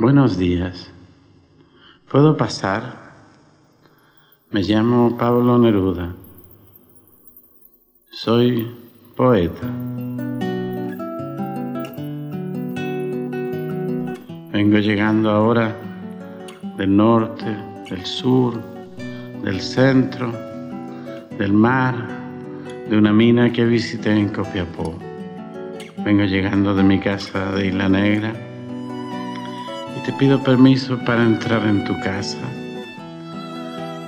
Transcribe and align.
Buenos 0.00 0.38
días. 0.38 0.92
¿Puedo 2.08 2.36
pasar? 2.36 3.16
Me 4.52 4.62
llamo 4.62 5.16
Pablo 5.18 5.58
Neruda. 5.58 6.14
Soy 8.08 8.76
poeta. 9.16 9.66
Vengo 14.52 14.78
llegando 14.78 15.32
ahora 15.32 15.74
del 16.76 16.96
norte, 16.96 17.56
del 17.90 18.06
sur, 18.06 18.54
del 19.42 19.60
centro, 19.60 20.30
del 21.36 21.52
mar, 21.52 22.06
de 22.88 22.96
una 22.96 23.12
mina 23.12 23.52
que 23.52 23.64
visité 23.64 24.12
en 24.12 24.28
Copiapó. 24.28 24.96
Vengo 26.04 26.22
llegando 26.22 26.72
de 26.76 26.84
mi 26.84 27.00
casa 27.00 27.50
de 27.50 27.66
Isla 27.66 27.88
Negra 27.88 28.47
te 30.08 30.14
pido 30.14 30.42
permiso 30.42 30.98
para 31.00 31.22
entrar 31.22 31.66
en 31.66 31.84
tu 31.84 31.92
casa, 32.00 32.38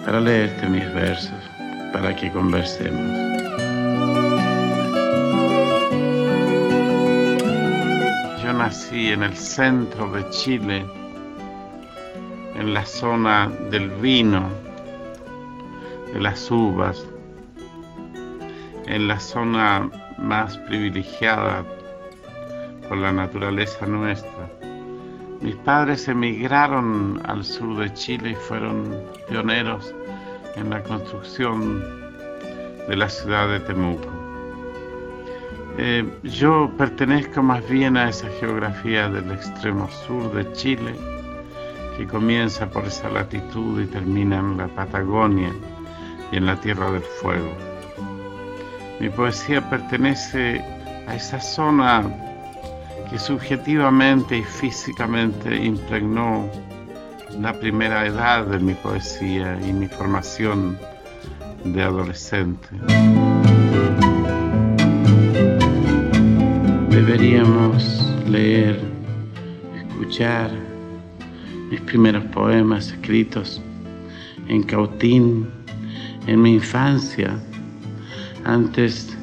para 0.07 0.19
leerte 0.19 0.67
mis 0.67 0.95
versos, 0.95 1.51
para 1.93 2.17
que 2.17 2.33
conversemos. 2.33 3.03
Yo 8.43 8.53
nací 8.55 9.09
en 9.09 9.25
el 9.25 9.37
centro 9.37 10.11
de 10.11 10.27
Chile, 10.31 10.87
en 12.55 12.73
la 12.73 12.87
zona 12.87 13.51
del 13.71 13.91
vino, 13.91 14.49
de 16.15 16.19
las 16.19 16.51
uvas, 16.51 17.07
en 18.87 19.07
la 19.07 19.21
zona 19.21 19.91
más 20.17 20.57
privilegiada 20.57 21.63
por 22.89 22.97
la 22.97 23.13
naturaleza 23.13 23.85
nuestra. 23.85 24.60
Mis 25.41 25.57
padres 25.57 26.07
emigraron 26.07 27.19
al 27.25 27.45
sur 27.45 27.79
de 27.79 27.93
Chile 27.95 28.33
y 28.33 28.35
fueron 28.35 28.95
pioneros 29.27 29.95
en 30.55 30.69
la 30.69 30.83
construcción 30.83 31.81
de 32.87 32.97
la 32.97 33.09
ciudad 33.09 33.49
de 33.49 33.61
Temuco. 33.61 34.09
Eh, 35.79 36.05
yo 36.25 36.71
pertenezco 36.77 37.43
más 37.43 37.67
bien 37.71 37.97
a 37.97 38.11
esa 38.11 38.29
geografía 38.39 39.09
del 39.09 39.33
extremo 39.33 39.89
sur 39.89 40.31
de 40.35 40.53
Chile, 40.53 40.95
que 41.97 42.07
comienza 42.07 42.69
por 42.69 42.85
esa 42.85 43.09
latitud 43.09 43.81
y 43.81 43.87
termina 43.87 44.41
en 44.41 44.59
la 44.59 44.69
Patagonia 44.69 45.55
y 46.33 46.37
en 46.37 46.45
la 46.45 46.61
Tierra 46.61 46.91
del 46.93 47.03
Fuego. 47.03 47.55
Mi 49.01 49.09
poesía 49.09 49.67
pertenece 49.71 50.63
a 51.09 51.15
esa 51.15 51.41
zona 51.41 52.30
que 53.11 53.19
subjetivamente 53.19 54.39
y 54.39 54.45
físicamente 54.45 55.57
impregnó 55.57 56.49
la 57.41 57.53
primera 57.59 58.07
edad 58.07 58.47
de 58.47 58.61
mi 58.61 58.75
poesía 58.75 59.59
y 59.67 59.73
mi 59.73 59.89
formación 59.89 60.79
de 61.65 61.83
adolescente. 61.83 62.69
Deberíamos 66.89 68.15
leer, 68.29 68.81
escuchar 69.77 70.53
mis 71.69 71.81
primeros 71.81 72.25
poemas 72.27 72.93
escritos 72.93 73.61
en 74.47 74.63
Cautín, 74.63 75.49
en 76.29 76.43
mi 76.43 76.55
infancia, 76.55 77.37
antes 78.45 79.17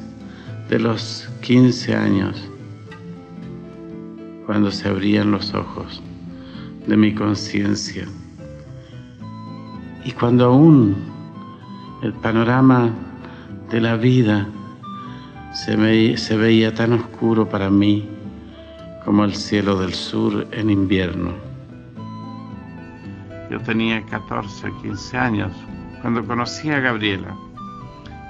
de 0.68 0.78
los 0.78 1.26
15 1.40 1.94
años 1.94 2.48
cuando 4.48 4.70
se 4.70 4.88
abrían 4.88 5.30
los 5.30 5.52
ojos 5.52 6.02
de 6.86 6.96
mi 6.96 7.14
conciencia 7.14 8.06
y 10.06 10.12
cuando 10.12 10.46
aún 10.46 10.96
el 12.02 12.14
panorama 12.14 12.88
de 13.68 13.78
la 13.82 13.96
vida 13.96 14.46
se, 15.52 15.76
veía 16.38 16.72
tan 16.72 16.94
oscuro 16.94 17.46
para 17.46 17.68
mí 17.68 18.08
como 19.04 19.26
el 19.26 19.34
cielo 19.34 19.78
del 19.78 19.92
sur 19.92 20.46
en 20.52 20.70
invierno. 20.70 21.34
Yo 23.50 23.60
tenía 23.60 24.02
14 24.06 24.66
o 24.66 24.82
15 24.82 25.18
años 25.18 25.52
cuando 26.00 26.24
conocí 26.24 26.70
a 26.70 26.80
Gabriela. 26.80 27.36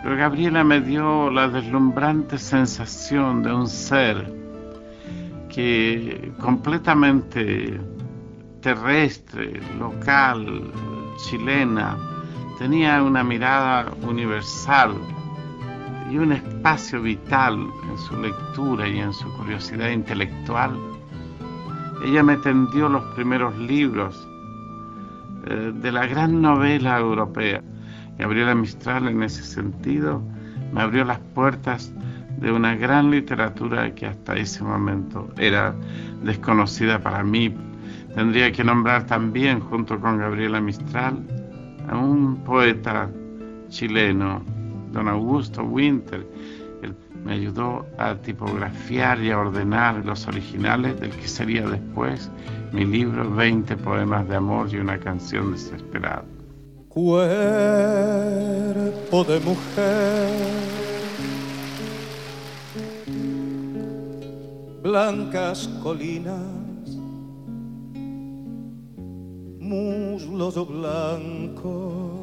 Pero 0.03 0.17
Gabriela 0.17 0.65
me 0.65 0.81
dio 0.81 1.31
la 1.31 1.49
deslumbrante 1.49 2.39
sensación 2.39 3.45
de 3.45 3.55
un 3.55 3.69
ser 3.69 4.38
que 5.59 6.33
completamente 6.41 7.81
terrestre, 8.61 9.61
local, 9.77 10.71
chilena, 11.17 11.99
tenía 12.61 13.03
una 13.03 13.25
mirada 13.25 13.93
universal 14.03 14.95
y 16.13 16.17
un 16.17 16.31
espacio 16.31 17.03
vital 17.03 17.59
en 17.91 17.99
su 17.99 18.23
lectura 18.23 18.87
y 18.87 19.01
en 19.01 19.13
su 19.13 19.29
curiosidad 19.37 19.91
intelectual. 19.91 20.79
Ella 22.05 22.23
me 22.23 22.37
tendió 22.37 22.89
los 22.89 23.03
primeros 23.17 23.59
libros 23.59 24.29
eh, 25.49 25.73
de 25.75 25.91
la 25.91 26.07
gran 26.07 26.41
novela 26.41 27.01
europea. 27.01 27.65
Gabriela 28.17 28.55
Mistral 28.55 29.09
en 29.09 29.25
ese 29.25 29.43
sentido 29.43 30.23
me 30.73 30.83
abrió 30.83 31.05
las 31.05 31.19
puertas 31.35 31.93
de 32.41 32.53
una 32.53 32.76
gran 32.76 33.10
literatura 33.10 33.94
que 33.94 34.06
hasta 34.06 34.37
ese 34.37 34.62
momento 34.62 35.28
era 35.38 35.75
desconocida 36.22 36.99
para 37.00 37.22
mí. 37.25 37.54
Tendría 38.15 38.53
que 38.53 38.65
nombrar 38.65 39.06
también, 39.06 39.60
junto 39.60 40.00
con 40.00 40.19
Gabriela 40.19 40.60
Mistral, 40.60 41.19
a 41.88 41.97
un 41.97 42.37
poeta 42.44 43.10
chileno, 43.69 44.43
don 44.93 45.09
Augusto 45.09 45.62
Winter. 45.65 46.26
Él 46.82 46.94
me 47.25 47.32
ayudó 47.34 47.87
a 47.99 48.15
tipografiar 48.15 49.20
y 49.20 49.31
a 49.31 49.38
ordenar 49.38 50.05
los 50.05 50.26
originales 50.28 51.00
del 51.00 51.10
que 51.10 51.26
sería 51.28 51.69
después 51.69 52.31
mi 52.72 52.84
libro 52.84 53.28
20 53.34 53.76
poemas 53.78 54.28
de 54.28 54.37
amor 54.37 54.69
y 54.72 54.76
una 54.76 54.99
canción 54.99 55.53
desesperada. 55.53 56.25
Cuerpo 56.88 57.25
de 59.25 59.41
mujer 59.41 60.78
blancas 64.88 65.69
colinas, 65.82 66.97
muslos 69.60 70.54
blancos, 70.66 72.15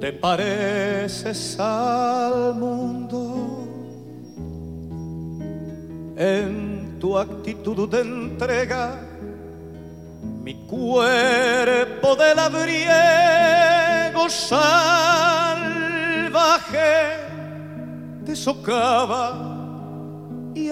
te 0.00 0.12
pareces 0.12 1.58
al 1.58 2.54
mundo 2.54 3.66
en 6.16 6.98
tu 7.00 7.18
actitud 7.18 7.88
de 7.88 8.02
entrega, 8.02 9.00
mi 10.44 10.54
cuerpo 10.66 12.14
de 12.14 12.34
labriego 12.36 14.30
salvaje 14.30 15.72
te 18.24 18.36
socava 18.36 19.51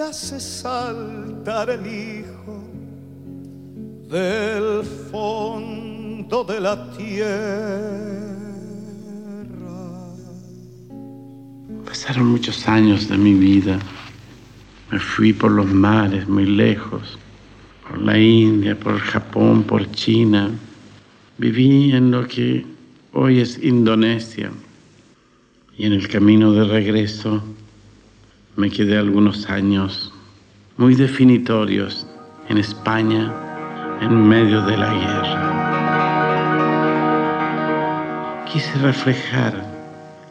hace 0.01 0.39
saltar 0.39 1.69
el 1.69 1.85
hijo 1.85 2.63
del 4.09 4.83
fondo 5.11 6.43
de 6.43 6.59
la 6.59 6.91
tierra. 6.91 8.11
Pasaron 11.85 12.27
muchos 12.27 12.67
años 12.67 13.07
de 13.07 13.17
mi 13.17 13.33
vida. 13.33 13.79
Me 14.91 14.99
fui 14.99 15.33
por 15.33 15.51
los 15.51 15.67
mares 15.67 16.27
muy 16.27 16.45
lejos, 16.45 17.17
por 17.87 17.99
la 18.01 18.17
India, 18.17 18.77
por 18.77 18.99
Japón, 18.99 19.63
por 19.63 19.89
China. 19.91 20.49
Viví 21.37 21.91
en 21.91 22.11
lo 22.11 22.27
que 22.27 22.65
hoy 23.13 23.39
es 23.39 23.63
Indonesia 23.63 24.51
y 25.77 25.85
en 25.85 25.93
el 25.93 26.07
camino 26.07 26.51
de 26.53 26.65
regreso 26.65 27.41
me 28.55 28.69
quedé 28.69 28.97
algunos 28.97 29.49
años 29.49 30.13
muy 30.77 30.95
definitorios 30.95 32.05
en 32.49 32.57
España 32.57 33.31
en 34.01 34.27
medio 34.27 34.61
de 34.63 34.77
la 34.77 34.93
guerra. 34.93 35.51
Quise 38.51 38.77
reflejar 38.79 39.65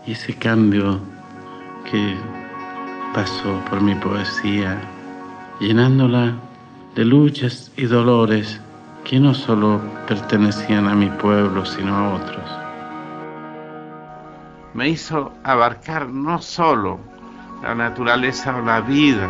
ese 0.06 0.34
cambio 0.34 1.00
que 1.90 2.14
pasó 3.14 3.58
por 3.70 3.80
mi 3.80 3.94
poesía, 3.94 4.78
llenándola 5.58 6.34
de 6.94 7.04
luchas 7.04 7.72
y 7.76 7.86
dolores 7.86 8.60
que 9.04 9.18
no 9.18 9.32
solo 9.32 9.80
pertenecían 10.06 10.86
a 10.88 10.94
mi 10.94 11.06
pueblo, 11.08 11.64
sino 11.64 11.96
a 11.96 12.14
otros. 12.14 12.44
Me 14.74 14.90
hizo 14.90 15.32
abarcar 15.42 16.08
no 16.08 16.40
solo 16.42 17.00
la 17.62 17.74
naturaleza 17.74 18.56
o 18.56 18.62
la 18.62 18.80
vida, 18.80 19.28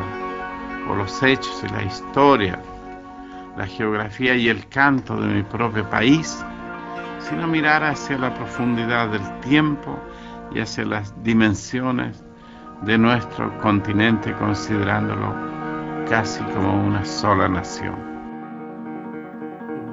o 0.89 0.95
los 0.95 1.23
hechos 1.23 1.65
y 1.65 1.73
la 1.73 1.83
historia, 1.83 2.61
la 3.57 3.67
geografía 3.67 4.35
y 4.35 4.49
el 4.49 4.67
canto 4.69 5.17
de 5.17 5.27
mi 5.27 5.43
propio 5.43 5.89
país, 5.91 6.45
sino 7.19 7.47
mirar 7.47 7.85
hacia 7.85 8.19
la 8.19 8.33
profundidad 8.35 9.09
del 9.09 9.41
tiempo 9.41 9.99
y 10.53 10.61
hacia 10.61 10.85
las 10.85 11.13
dimensiones 11.23 12.25
de 12.83 12.97
nuestro 12.97 13.57
continente 13.61 14.33
considerándolo 14.35 15.35
casi 16.09 16.43
como 16.45 16.87
una 16.87 17.05
sola 17.05 17.49
nación. 17.49 17.95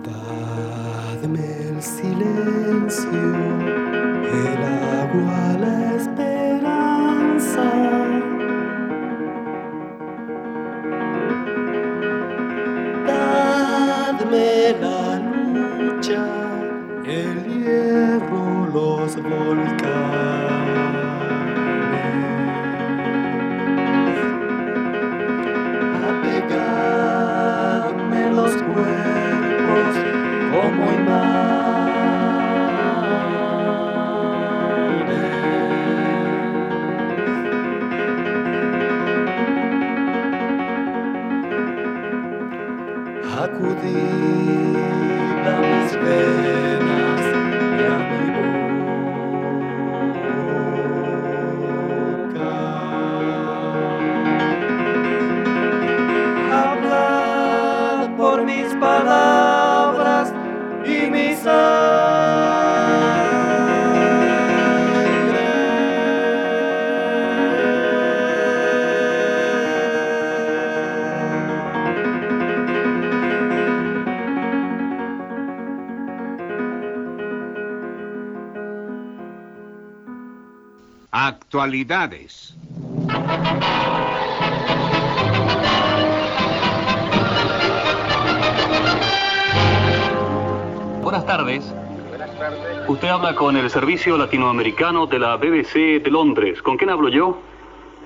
Dadme 0.04 1.40
el 1.70 1.82
silencio, 1.82 3.12
el 4.24 4.64
agua, 5.04 5.47
Actualidades. 81.48 82.54
Buenas 91.02 91.26
tardes. 91.26 91.74
Usted 92.90 93.08
habla 93.08 93.34
con 93.36 93.56
el 93.56 93.70
Servicio 93.70 94.18
Latinoamericano 94.18 95.08
de 95.08 95.20
la 95.20 95.38
BBC 95.38 96.04
de 96.04 96.12
Londres. 96.12 96.62
¿Con 96.62 96.76
quién 96.76 96.90
hablo 96.90 97.08
yo? 97.08 97.40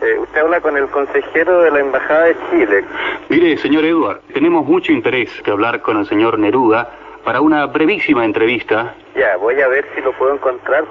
Eh, 0.03 0.19
usted 0.19 0.41
habla 0.41 0.61
con 0.61 0.77
el 0.77 0.87
consejero 0.89 1.63
de 1.63 1.71
la 1.71 1.79
Embajada 1.79 2.25
de 2.25 2.35
Chile. 2.51 2.85
Mire, 3.29 3.57
señor 3.57 3.85
Edward, 3.85 4.21
tenemos 4.35 4.67
mucho 4.67 4.91
interés 4.91 5.31
de 5.43 5.51
hablar 5.51 5.81
con 5.81 5.97
el 5.97 6.05
señor 6.05 6.37
Neruda 6.37 6.91
para 7.23 7.41
una 7.41 7.65
brevísima 7.65 8.23
entrevista. 8.23 8.93
Ya, 9.15 9.35
voy 9.37 9.59
a 9.59 9.67
ver 9.67 9.83
si 9.95 10.01
lo 10.01 10.15
puedo 10.15 10.35
encontrar. 10.35 10.85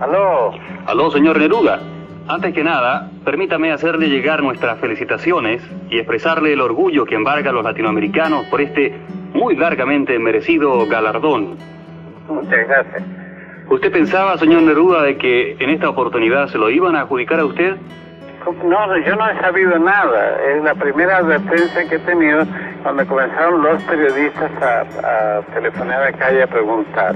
Aló. 0.00 0.52
Aló, 0.86 1.10
señor 1.10 1.38
Neruda. 1.38 1.78
Antes 2.26 2.54
que 2.54 2.64
nada, 2.64 3.10
permítame 3.24 3.70
hacerle 3.70 4.08
llegar 4.08 4.42
nuestras 4.42 4.78
felicitaciones 4.78 5.62
y 5.90 5.98
expresarle 5.98 6.54
el 6.54 6.60
orgullo 6.60 7.04
que 7.04 7.14
embarga 7.14 7.50
a 7.50 7.52
los 7.52 7.64
latinoamericanos 7.64 8.46
por 8.46 8.60
este 8.62 8.94
muy 9.34 9.56
largamente 9.56 10.18
merecido 10.18 10.86
galardón. 10.86 11.56
Muchas 12.28 12.66
gracias. 12.66 13.02
¿Usted 13.68 13.92
pensaba, 13.92 14.38
señor 14.38 14.62
Neruda, 14.62 15.02
de 15.02 15.18
que 15.18 15.56
en 15.58 15.70
esta 15.70 15.90
oportunidad 15.90 16.48
se 16.48 16.56
lo 16.56 16.70
iban 16.70 16.96
a 16.96 17.02
adjudicar 17.02 17.40
a 17.40 17.44
usted? 17.44 17.76
No, 18.64 18.96
yo 18.98 19.16
no 19.16 19.30
he 19.30 19.38
sabido 19.38 19.78
nada. 19.78 20.40
Es 20.44 20.62
la 20.64 20.74
primera 20.74 21.18
advertencia 21.18 21.88
que 21.88 21.96
he 21.96 21.98
tenido 22.00 22.46
cuando 22.82 23.06
comenzaron 23.06 23.62
los 23.62 23.82
periodistas 23.82 24.50
a, 24.62 25.38
a 25.38 25.42
telefonar 25.52 26.04
acá 26.04 26.32
y 26.32 26.40
a 26.40 26.46
preguntar. 26.46 27.14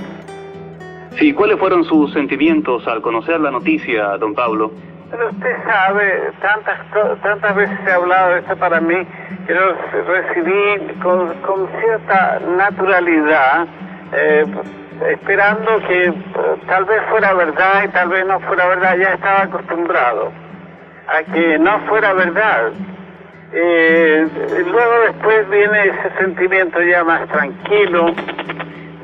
Sí, 1.19 1.33
¿cuáles 1.33 1.59
fueron 1.59 1.85
sus 1.85 2.13
sentimientos 2.13 2.87
al 2.89 3.01
conocer 3.01 3.41
la 3.41 3.51
noticia, 3.51 4.17
don 4.19 4.35
Pablo? 4.35 4.73
Pero 5.11 5.31
usted 5.31 5.57
sabe, 5.65 6.33
tantas, 6.41 6.79
tantas 7.23 7.55
veces 7.55 7.79
he 7.87 7.93
hablado 7.93 8.35
de 8.35 8.41
esto 8.41 8.57
para 8.57 8.81
mí, 8.81 8.97
que 9.47 9.55
lo 9.55 9.77
recibí 10.07 10.95
con, 11.01 11.69
cierta 11.81 12.41
naturalidad, 12.57 13.67
eh, 14.13 14.45
esperando 15.11 15.79
que 15.87 16.07
eh, 16.07 16.15
tal 16.67 16.85
vez 16.85 17.01
fuera 17.11 17.33
verdad 17.35 17.85
y 17.85 17.89
tal 17.89 18.09
vez 18.09 18.27
no 18.27 18.41
fuera 18.41 18.67
verdad, 18.67 18.97
ya 18.97 19.15
estaba 19.15 19.43
acostumbrado 19.43 20.33
a 21.07 21.23
que 21.33 21.59
no 21.61 21.79
fuera 21.87 22.13
verdad. 22.13 22.73
Eh, 23.53 24.27
luego 24.67 24.93
después 25.07 25.49
viene 25.49 25.87
ese 25.87 26.11
sentimiento 26.19 26.83
ya 26.83 27.05
más 27.05 27.29
tranquilo, 27.29 28.07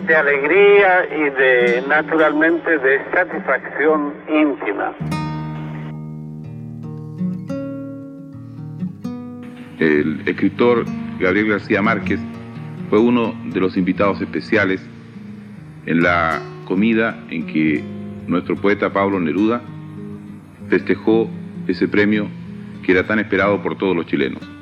de 0.07 0.17
alegría 0.17 1.07
y 1.15 1.31
de, 1.31 1.85
naturalmente, 1.89 2.79
de 2.79 3.01
satisfacción 3.13 4.15
íntima. 4.29 4.95
El 9.79 10.23
escritor 10.27 10.85
Gabriel 11.19 11.49
García 11.49 11.81
Márquez 11.81 12.21
fue 12.91 12.99
uno 12.99 13.35
de 13.47 13.61
los 13.61 13.77
invitados 13.77 14.21
especiales 14.21 14.87
en 15.87 16.03
la 16.03 16.41
comida 16.67 17.19
en 17.31 17.47
que 17.47 17.83
nuestro 18.27 18.57
poeta 18.57 18.93
Pablo 18.93 19.19
Neruda 19.21 19.63
festejó 20.69 21.31
ese 21.67 21.89
premio 21.89 22.29
que 22.85 22.93
era 22.93 23.07
tan 23.07 23.19
esperado 23.19 23.63
por 23.63 23.77
todos 23.77 23.97
los 23.97 24.07
chilenos. 24.07 24.60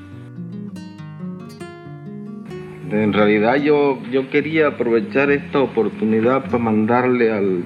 En 2.90 3.12
realidad 3.12 3.56
yo, 3.56 3.98
yo 4.10 4.30
quería 4.30 4.68
aprovechar 4.68 5.30
esta 5.30 5.60
oportunidad 5.60 6.46
para 6.46 6.58
mandarle 6.58 7.30
al 7.30 7.64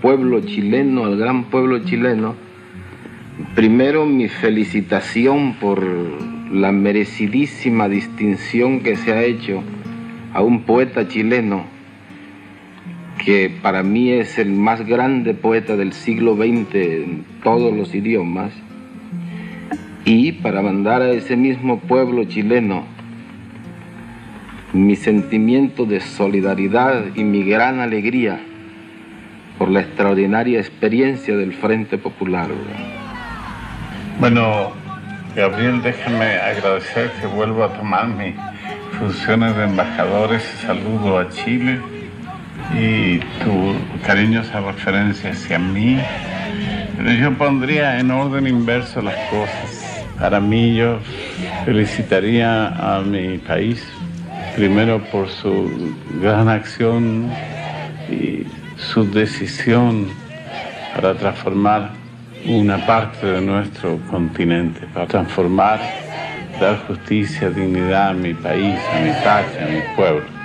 pueblo 0.00 0.40
chileno, 0.40 1.04
al 1.04 1.18
gran 1.18 1.44
pueblo 1.44 1.80
chileno, 1.80 2.34
primero 3.54 4.06
mi 4.06 4.28
felicitación 4.28 5.56
por 5.60 5.86
la 6.50 6.72
merecidísima 6.72 7.86
distinción 7.90 8.80
que 8.80 8.96
se 8.96 9.12
ha 9.12 9.22
hecho 9.22 9.62
a 10.32 10.40
un 10.40 10.62
poeta 10.62 11.06
chileno 11.06 11.64
que 13.26 13.50
para 13.62 13.82
mí 13.82 14.10
es 14.10 14.38
el 14.38 14.52
más 14.52 14.86
grande 14.86 15.34
poeta 15.34 15.76
del 15.76 15.92
siglo 15.92 16.34
XX 16.34 16.74
en 16.74 17.24
todos 17.44 17.76
los 17.76 17.94
idiomas, 17.94 18.52
y 20.06 20.32
para 20.32 20.62
mandar 20.62 21.02
a 21.02 21.12
ese 21.12 21.36
mismo 21.36 21.78
pueblo 21.78 22.24
chileno 22.24 22.84
mi 24.72 24.96
sentimiento 24.96 25.84
de 25.84 26.00
solidaridad 26.00 27.14
y 27.14 27.24
mi 27.24 27.42
gran 27.44 27.80
alegría 27.80 28.40
por 29.58 29.68
la 29.70 29.80
extraordinaria 29.80 30.58
experiencia 30.58 31.36
del 31.36 31.52
Frente 31.52 31.98
Popular. 31.98 32.48
Bueno, 34.18 34.72
Gabriel, 35.36 35.82
déjame 35.82 36.36
agradecer 36.36 37.10
que 37.20 37.26
vuelvo 37.26 37.64
a 37.64 37.72
tomar 37.74 38.08
mis 38.08 38.34
funciones 38.98 39.56
de 39.56 39.64
embajador, 39.64 40.34
ese 40.34 40.66
saludo 40.66 41.18
a 41.18 41.28
Chile 41.28 41.78
y 42.74 43.18
tu 43.44 43.74
cariñosa 44.06 44.60
referencia 44.60 45.30
hacia 45.30 45.58
mí. 45.58 45.98
Pero 46.96 47.12
yo 47.12 47.32
pondría 47.36 47.98
en 47.98 48.10
orden 48.10 48.46
inverso 48.46 49.02
las 49.02 49.16
cosas. 49.28 50.06
Para 50.18 50.40
mí 50.40 50.76
yo 50.76 50.98
felicitaría 51.64 52.68
a 52.68 53.02
mi 53.02 53.38
país 53.38 53.84
primero 54.56 55.02
por 55.10 55.28
su 55.28 55.70
gran 56.20 56.48
acción 56.48 57.30
y 58.10 58.46
su 58.76 59.10
decisión 59.10 60.08
para 60.94 61.14
transformar 61.14 61.90
una 62.46 62.84
parte 62.84 63.26
de 63.26 63.40
nuestro 63.40 63.98
continente, 64.10 64.86
para 64.92 65.06
transformar, 65.06 65.80
dar 66.60 66.86
justicia, 66.86 67.50
dignidad 67.50 68.10
a 68.10 68.12
mi 68.14 68.34
país, 68.34 68.78
a 68.92 69.00
mi 69.00 69.12
patria, 69.24 69.64
a 69.64 69.68
mi 69.68 69.96
pueblo. 69.96 70.42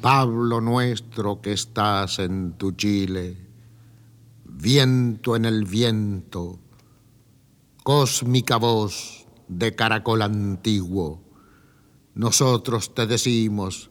Pablo 0.00 0.60
nuestro 0.60 1.40
que 1.40 1.52
estás 1.52 2.18
en 2.18 2.54
tu 2.54 2.72
Chile, 2.72 3.36
viento 4.62 5.34
en 5.34 5.44
el 5.44 5.64
viento, 5.64 6.60
cósmica 7.82 8.58
voz 8.58 9.26
de 9.48 9.74
caracol 9.74 10.22
antiguo, 10.22 11.20
nosotros 12.14 12.94
te 12.94 13.08
decimos 13.08 13.90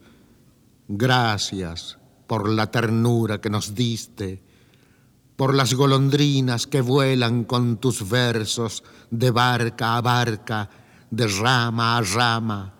gracias 0.87 1.97
por 2.25 2.47
la 2.47 2.71
ternura 2.71 3.41
que 3.41 3.49
nos 3.49 3.75
diste, 3.75 4.41
por 5.35 5.53
las 5.55 5.73
golondrinas 5.73 6.67
que 6.67 6.79
vuelan 6.79 7.43
con 7.43 7.75
tus 7.75 8.09
versos 8.09 8.81
de 9.09 9.29
barca 9.29 9.97
a 9.97 10.01
barca, 10.01 10.69
de 11.09 11.27
rama 11.27 11.97
a 11.97 12.01
rama, 12.01 12.73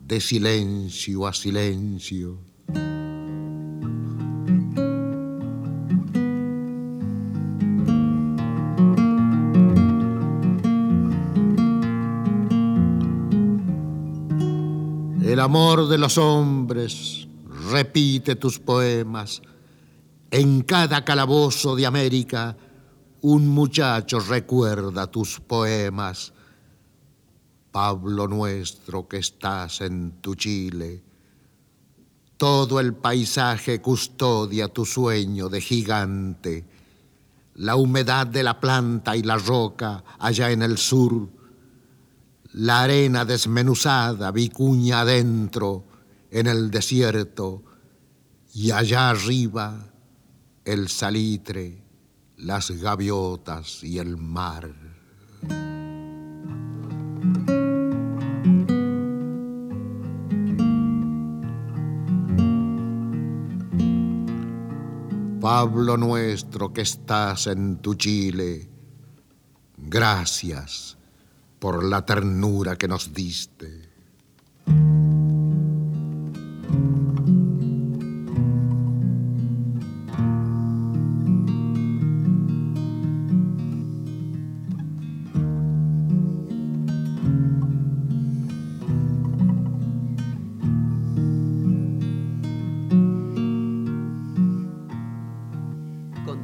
de 0.00 0.18
silencio 0.18 1.26
a 1.26 1.34
silencio. 1.34 2.38
El 15.34 15.40
amor 15.40 15.88
de 15.88 15.98
los 15.98 16.16
hombres 16.16 17.26
repite 17.68 18.36
tus 18.36 18.60
poemas. 18.60 19.42
En 20.30 20.62
cada 20.62 21.04
calabozo 21.04 21.74
de 21.74 21.86
América 21.86 22.56
un 23.22 23.48
muchacho 23.48 24.20
recuerda 24.20 25.08
tus 25.08 25.40
poemas. 25.40 26.32
Pablo 27.72 28.28
nuestro 28.28 29.08
que 29.08 29.16
estás 29.16 29.80
en 29.80 30.20
tu 30.20 30.36
Chile, 30.36 31.02
todo 32.36 32.78
el 32.78 32.94
paisaje 32.94 33.80
custodia 33.80 34.68
tu 34.68 34.84
sueño 34.84 35.48
de 35.48 35.60
gigante. 35.60 36.64
La 37.56 37.74
humedad 37.74 38.28
de 38.28 38.44
la 38.44 38.60
planta 38.60 39.16
y 39.16 39.24
la 39.24 39.38
roca 39.38 40.04
allá 40.20 40.52
en 40.52 40.62
el 40.62 40.78
sur 40.78 41.28
la 42.54 42.82
arena 42.82 43.24
desmenuzada 43.24 44.30
vicuña 44.30 45.00
adentro 45.00 45.84
en 46.30 46.46
el 46.46 46.70
desierto 46.70 47.64
y 48.54 48.70
allá 48.70 49.10
arriba 49.10 49.92
el 50.64 50.88
salitre, 50.88 51.82
las 52.36 52.70
gaviotas 52.70 53.82
y 53.82 53.98
el 53.98 54.16
mar. 54.16 54.72
Pablo 65.40 65.96
nuestro 65.96 66.72
que 66.72 66.82
estás 66.82 67.48
en 67.48 67.78
tu 67.78 67.96
Chile, 67.96 68.70
gracias 69.76 70.96
por 71.58 71.84
la 71.84 72.04
ternura 72.04 72.76
que 72.76 72.88
nos 72.88 73.12
diste. 73.12 73.94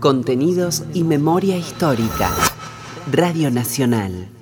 Contenidos 0.00 0.85
y 0.95 1.05
memoria 1.05 1.59
histórica. 1.59 2.33
Radio 3.12 3.50
Nacional. 3.50 4.39